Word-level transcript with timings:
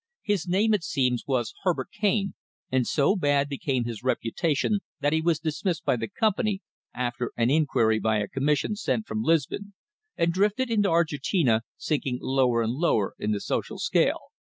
His 0.23 0.47
name, 0.47 0.73
it 0.73 0.83
seems, 0.83 1.25
was 1.27 1.53
Herbert 1.61 1.91
Cane, 1.91 2.33
and 2.71 2.87
so 2.87 3.15
bad 3.15 3.47
became 3.47 3.83
his 3.85 4.01
reputation 4.01 4.79
that 4.99 5.13
he 5.13 5.21
was 5.21 5.37
dismissed 5.37 5.85
by 5.85 5.95
the 5.95 6.07
company 6.07 6.63
after 6.91 7.31
an 7.37 7.51
inquiry 7.51 7.99
by 7.99 8.17
a 8.17 8.27
commission 8.27 8.75
sent 8.75 9.05
from 9.05 9.21
Lisbon, 9.21 9.75
and 10.17 10.33
drifted 10.33 10.71
into 10.71 10.89
Argentina, 10.89 11.61
sinking 11.77 12.17
lower 12.19 12.63
and 12.63 12.73
lower 12.73 13.13
in 13.19 13.29
the 13.31 13.39
social 13.39 13.77
scale." 13.77 14.31